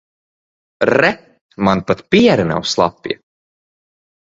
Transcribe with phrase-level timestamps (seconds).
[0.97, 1.11] Re,
[1.69, 3.15] man pat piere nav slapja.